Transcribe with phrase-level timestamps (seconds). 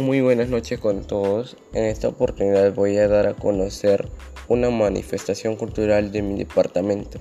[0.00, 1.58] Muy buenas noches con todos.
[1.74, 4.08] En esta oportunidad voy a dar a conocer
[4.48, 7.18] una manifestación cultural de mi departamento,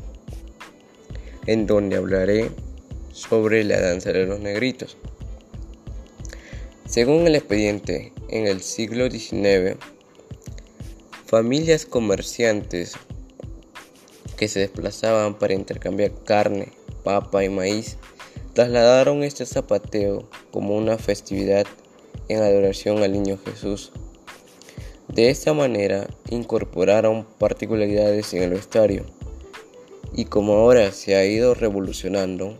[1.46, 2.50] en donde hablaré
[3.12, 4.96] sobre la danza de los negritos.
[6.86, 9.76] Según el expediente, en el siglo XIX,
[11.26, 12.94] familias comerciantes
[14.38, 16.72] que se desplazaban para intercambiar carne,
[17.04, 17.98] papa y maíz
[18.54, 21.68] trasladaron este zapateo como una festividad
[22.30, 23.92] en adoración al niño Jesús.
[25.10, 29.06] De esta manera incorporaron particularidades en el vestuario
[30.14, 32.56] y como ahora se ha ido revolucionando,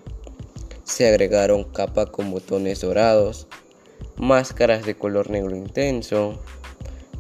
[0.84, 3.48] se agregaron capas con botones dorados,
[4.18, 6.40] máscaras de color negro intenso,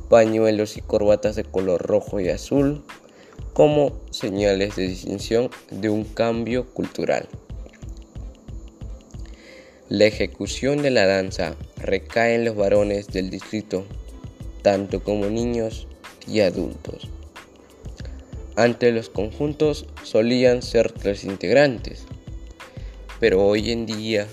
[0.09, 2.84] pañuelos y corbatas de color rojo y azul
[3.53, 7.27] como señales de distinción de un cambio cultural.
[9.89, 13.86] La ejecución de la danza recae en los varones del distrito,
[14.61, 15.88] tanto como niños
[16.27, 17.09] y adultos.
[18.55, 22.03] Ante los conjuntos solían ser tres integrantes,
[23.19, 24.27] pero hoy en día,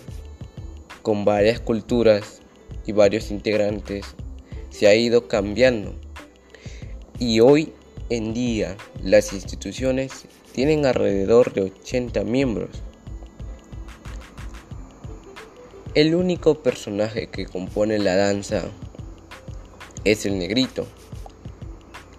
[1.01, 2.43] con varias culturas
[2.87, 4.05] y varios integrantes,
[4.69, 5.95] se ha ido cambiando.
[7.19, 7.73] Y hoy
[8.11, 12.83] en día las instituciones tienen alrededor de 80 miembros
[15.97, 18.65] El único personaje que compone la danza
[20.05, 20.87] es el negrito,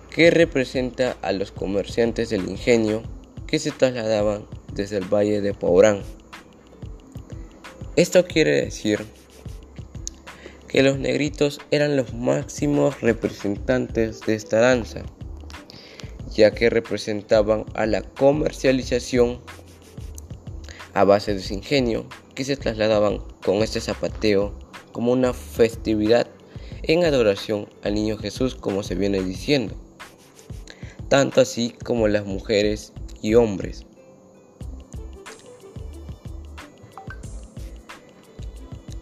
[0.10, 3.04] que representa a los comerciantes del ingenio
[3.46, 6.02] que se trasladaban desde el valle de Paurán.
[7.96, 9.06] Esto quiere decir
[10.68, 15.04] que los negritos eran los máximos representantes de esta danza,
[16.34, 19.40] ya que representaban a la comercialización
[20.96, 22.08] a base de su ingenio
[22.38, 24.54] que se trasladaban con este zapateo
[24.92, 26.28] como una festividad
[26.84, 29.74] en adoración al niño Jesús como se viene diciendo,
[31.10, 32.94] tanto así como las mujeres
[33.24, 33.88] y hombres.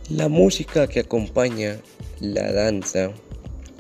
[0.10, 1.82] La música que acompaña
[2.22, 3.12] la danza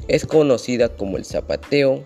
[0.09, 2.03] es conocida como el zapateo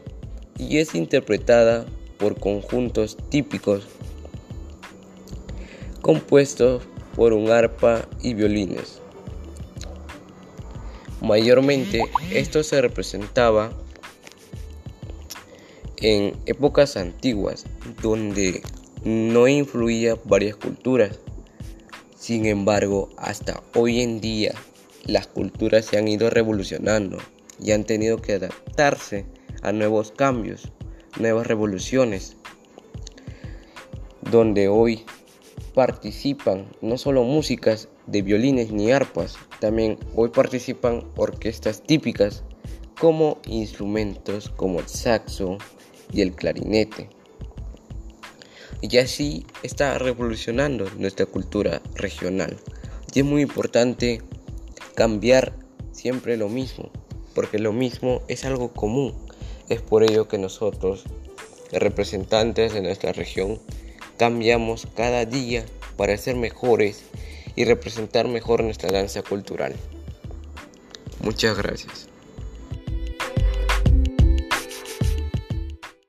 [0.59, 1.88] y es interpretada
[2.20, 3.88] por conjuntos típicos
[6.04, 6.84] compuestos
[7.19, 9.02] por un arpa y violines.
[11.19, 13.74] Mayormente esto se representaba
[15.97, 17.66] en épocas antiguas
[18.02, 18.62] donde
[19.03, 21.19] no influía varias culturas.
[22.18, 24.53] Sin embargo, hasta hoy en día
[25.03, 27.18] las culturas se han ido revolucionando
[27.62, 29.25] y han tenido que adaptarse
[29.62, 30.72] a nuevos cambios,
[31.19, 32.38] nuevas revoluciones,
[34.22, 35.03] donde hoy
[35.79, 42.44] participan no solo músicas de violines ni arpas, también hoy participan orquestas típicas
[43.00, 45.57] como instrumentos como el saxo
[46.12, 47.07] y el clarinete.
[48.81, 52.57] Y así está revolucionando nuestra cultura regional.
[53.13, 54.22] Y es muy importante
[54.96, 55.53] cambiar
[55.94, 56.90] siempre lo mismo,
[57.34, 59.13] porque lo mismo es algo común.
[59.69, 61.06] Es por ello que nosotros,
[61.72, 63.61] representantes de nuestra región,
[64.19, 65.66] cambiamos cada día
[65.96, 67.03] para ser mejores
[67.56, 69.74] y representar mejor nuestra danza cultural.
[71.22, 72.09] Muchas gracias.